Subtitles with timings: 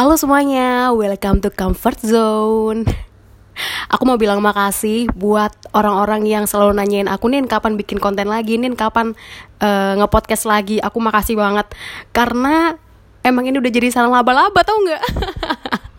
[0.00, 2.88] Halo semuanya, welcome to Comfort Zone.
[3.92, 8.56] Aku mau bilang makasih buat orang-orang yang selalu nanyain aku nih kapan bikin konten lagi,
[8.56, 9.12] nih kapan
[9.60, 10.80] uh, ngepodcast lagi.
[10.80, 11.68] Aku makasih banget
[12.16, 12.80] karena
[13.20, 15.04] emang ini udah jadi sarang laba-laba tau nggak?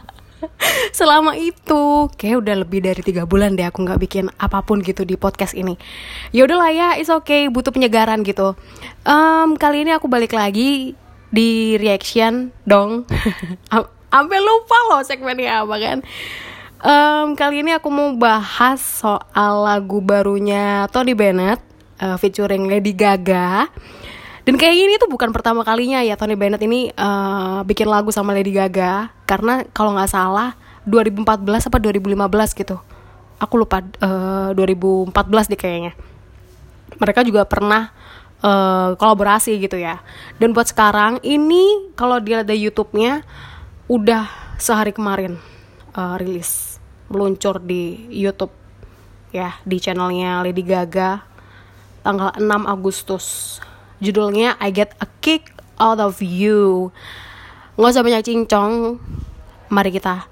[0.96, 5.04] Selama itu kayak udah lebih dari tiga bulan deh aku nggak bikin apa pun gitu
[5.04, 5.76] di podcast ini.
[6.32, 8.56] Ya udahlah ya, it's okay, butuh penyegaran gitu.
[9.04, 10.96] Um, kali ini aku balik lagi
[11.32, 13.08] di reaction dong.
[14.12, 15.98] Sampai lupa loh segmennya apa kan?
[16.82, 21.62] Um, kali ini aku mau bahas soal lagu barunya Tony Bennett
[21.96, 23.72] uh, featuring Lady Gaga.
[24.42, 28.36] Dan kayak ini tuh bukan pertama kalinya ya Tony Bennett ini uh, bikin lagu sama
[28.36, 29.14] Lady Gaga.
[29.24, 32.76] Karena kalau nggak salah 2014 apa 2015 gitu.
[33.38, 35.14] Aku lupa uh, 2014
[35.54, 35.92] deh kayaknya.
[36.98, 37.94] Mereka juga pernah
[38.42, 40.02] uh, kolaborasi gitu ya.
[40.36, 43.22] Dan buat sekarang ini kalau dilihat dari YouTube-nya
[43.88, 44.28] udah
[44.58, 45.38] sehari kemarin
[45.96, 46.78] uh, rilis
[47.10, 48.52] meluncur di YouTube
[49.32, 51.22] ya di channelnya Lady Gaga
[52.02, 53.26] tanggal 6 Agustus.
[54.02, 56.90] Judulnya I Get a Kick Out of You.
[57.78, 58.98] Nggak usah banyak cincong.
[59.72, 60.26] Mari kita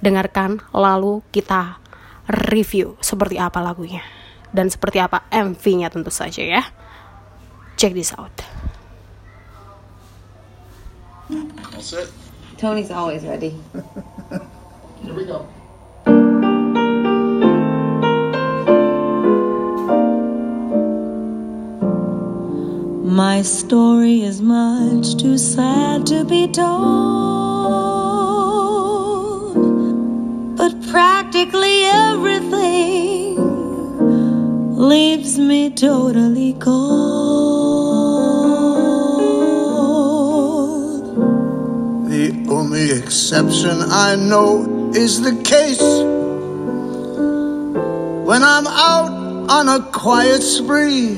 [0.00, 1.82] dengarkan lalu kita
[2.26, 4.02] review seperti apa lagunya
[4.54, 6.62] dan seperti apa MV-nya tentu saja ya.
[7.76, 8.42] Check this out.
[11.30, 12.10] All set?
[12.56, 13.54] Tony's always ready.
[15.02, 15.46] Here we go.
[23.04, 26.76] My story is much too sad to be told,
[30.56, 33.36] but practically everything
[34.78, 36.95] leaves me totally cold.
[43.26, 45.82] Exception I know is the case
[48.24, 51.16] when I'm out on a quiet spree,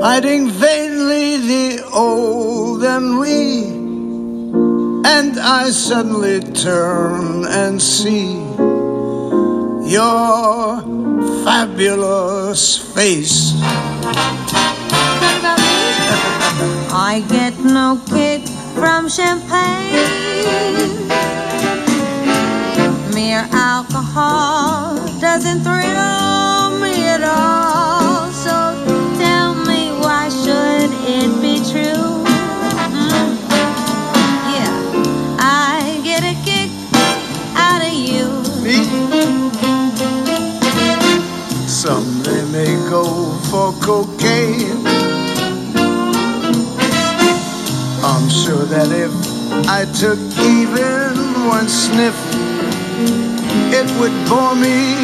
[0.00, 3.64] fighting vainly the old and we,
[5.06, 8.36] and I suddenly turn and see
[9.92, 10.80] your
[11.44, 13.52] fabulous face.
[16.98, 19.94] I get no kick from champagne.
[23.14, 28.30] Mere alcohol doesn't thrill me at all.
[28.32, 28.54] So
[29.18, 32.12] tell me why should it be true?
[32.92, 33.28] Mm.
[34.54, 34.76] Yeah,
[35.40, 36.70] I get a kick
[37.56, 38.26] out of you.
[38.62, 38.76] Me?
[41.66, 43.04] Some they may go
[43.48, 44.75] for cocaine.
[48.68, 49.12] That if
[49.68, 52.16] I took even one sniff,
[53.70, 54.96] it would bore me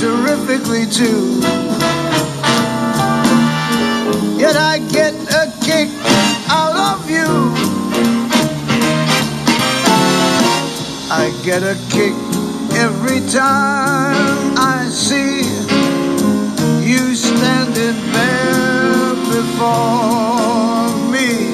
[0.00, 1.40] terrifically too.
[4.40, 5.90] Yet I get a kick
[6.48, 7.28] out of you.
[11.12, 12.16] I get a kick
[12.76, 15.42] every time I see
[16.82, 21.51] you standing there before me.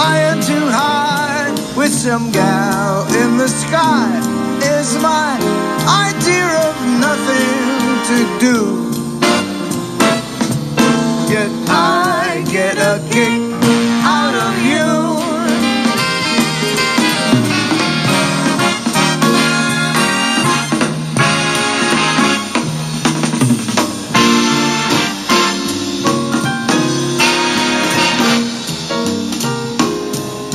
[0.00, 4.08] Flying too high with some gal in the sky
[4.62, 5.36] is my
[6.08, 7.60] idea of nothing
[8.08, 8.56] to do.
[11.30, 13.49] Yet I get a kick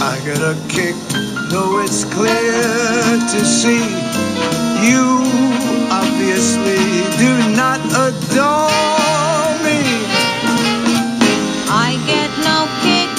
[0.07, 0.95] I get a kick,
[1.49, 2.61] though it's clear
[3.33, 3.81] to see
[4.85, 5.01] you
[5.89, 6.77] obviously
[7.17, 9.81] do not adore me.
[11.67, 13.13] I get no kick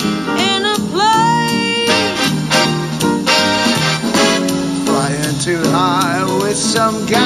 [0.51, 1.91] in a plane.
[4.87, 7.26] Flying too high with some gal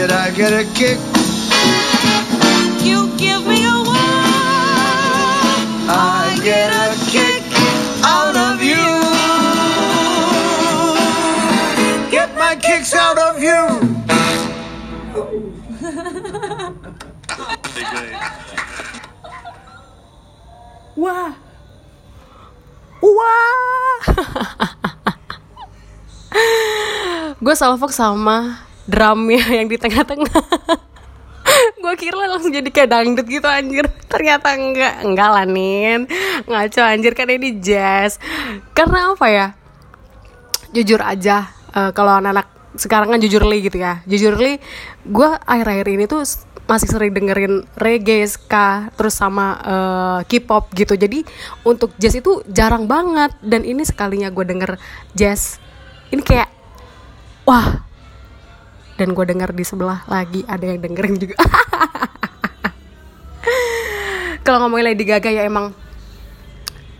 [0.00, 0.96] Yet I get a kick
[2.80, 4.00] You give me a whirl.
[5.92, 7.44] I get a kick
[8.02, 8.80] out of you.
[12.10, 13.60] Get my kicks out of you.
[20.96, 21.34] Wah.
[23.02, 23.60] Wah.
[27.40, 30.30] gue salfok sama drumnya yang di tengah-tengah.
[31.82, 33.86] gue kira langsung jadi kayak dangdut gitu anjir.
[34.06, 34.94] Ternyata enggak.
[35.02, 36.06] Enggak lah Nin.
[36.46, 38.20] Ngaco anjir kan ini jazz.
[38.76, 39.46] Karena apa ya?
[40.70, 42.46] Jujur aja eh, kalau anak-anak
[42.78, 44.04] sekarang kan jujur li gitu ya.
[44.06, 44.62] Jujur li
[45.02, 46.22] gue akhir-akhir ini tuh
[46.70, 50.94] masih sering dengerin reggae, ska, terus sama eh, K-pop gitu.
[50.94, 51.26] Jadi
[51.66, 54.78] untuk jazz itu jarang banget dan ini sekalinya gue denger
[55.18, 55.58] jazz
[56.10, 56.50] ini kayak
[57.46, 57.89] wah
[59.00, 61.40] dan gue denger di sebelah lagi ada yang dengerin juga.
[64.44, 65.72] Kalau ngomongin Lady Gaga ya emang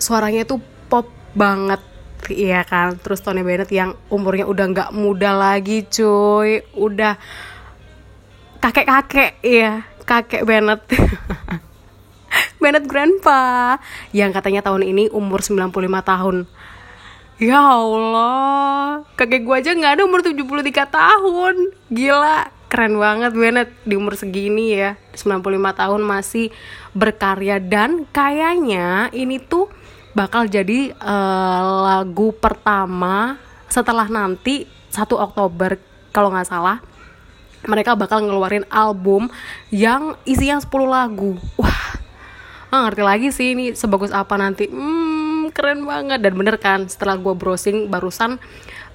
[0.01, 1.85] suaranya tuh pop banget.
[2.33, 2.97] Iya kan?
[2.97, 6.65] Terus Tony Bennett yang umurnya udah nggak muda lagi cuy.
[6.73, 7.21] Udah
[8.65, 9.85] kakek-kakek iya.
[10.09, 10.81] Kakek Bennett.
[12.65, 13.77] Bennett Grandpa.
[14.17, 16.49] Yang katanya tahun ini umur 95 tahun
[17.41, 21.55] ya Allah kakek gua aja nggak ada umur 73 tahun
[21.89, 26.55] gila keren banget Bennett di umur segini ya 95 tahun masih
[26.95, 29.67] berkarya dan kayaknya ini tuh
[30.15, 35.81] bakal jadi eh, lagu pertama setelah nanti 1 Oktober
[36.15, 36.79] kalau nggak salah
[37.69, 39.29] mereka bakal ngeluarin album
[39.69, 41.37] yang isinya 10 lagu.
[41.61, 42.01] Wah,
[42.73, 44.65] nggak ngerti lagi sih ini sebagus apa nanti.
[44.71, 45.00] Hmm,
[45.61, 48.41] keren banget dan bener kan setelah gue browsing barusan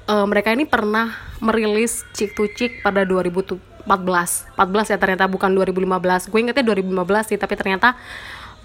[0.09, 3.85] eh, mereka ini pernah merilis Chick to Chick pada 2014.
[3.85, 4.57] 14
[4.89, 6.33] ya ternyata bukan 2015.
[6.33, 7.93] Gue ingetnya 2015 sih tapi ternyata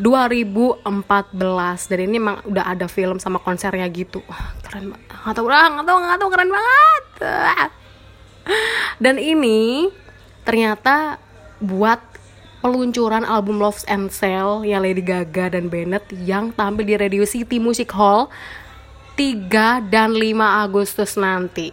[0.00, 0.81] 2014
[1.93, 4.25] dan ini emang udah ada film sama konsernya gitu.
[4.64, 5.12] Keren banget.
[5.12, 7.05] Nggak tahu, ah, nggak tahu, nggak tahu keren banget.
[9.05, 9.93] Dan ini
[10.49, 11.20] ternyata
[11.61, 12.00] buat
[12.61, 17.57] peluncuran album Love and Cell yang Lady Gaga dan Bennett yang tampil di Radio City
[17.57, 18.29] Music Hall
[19.17, 21.73] 3 dan 5 Agustus nanti.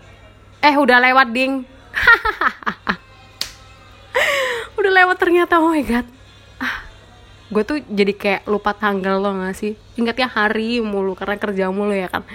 [0.63, 1.68] Eh udah lewat ding.
[4.80, 6.07] udah lewat ternyata oh my god.
[7.48, 9.80] Gue tuh jadi kayak lupa tanggal lo gak sih?
[9.95, 12.28] Ingatnya hari mulu karena kerja mulu ya kan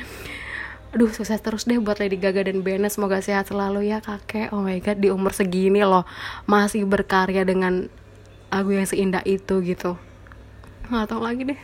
[0.92, 4.60] aduh sukses terus deh buat Lady Gaga dan Bennett semoga sehat selalu ya kakek oh
[4.60, 6.04] my god di umur segini loh
[6.44, 7.88] masih berkarya dengan
[8.52, 9.96] lagu yang seindah itu gitu.
[10.92, 11.60] Nggak tahu lagi deh.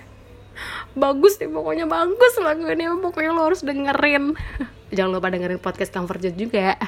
[0.96, 2.88] Bagus deh pokoknya bagus lagu ini.
[2.88, 4.32] Pokoknya lo harus dengerin.
[4.96, 6.80] Jangan lupa dengerin podcast Comfort Zone juga.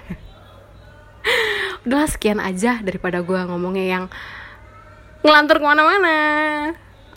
[1.85, 4.05] Udah sekian aja daripada gue ngomongnya yang
[5.21, 6.17] ngelantur ke mana-mana.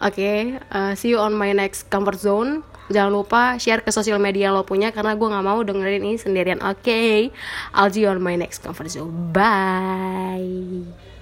[0.04, 2.68] Oke uh, see you on my next Comfort Zone.
[2.92, 6.60] Jangan lupa share ke sosial media lo punya karena gue nggak mau dengerin ini sendirian.
[6.60, 7.16] Oke okay?
[7.72, 9.32] I'll see you on my next Comfort Zone.
[9.32, 11.13] Bye